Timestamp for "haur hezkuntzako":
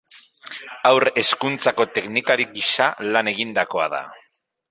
0.89-1.85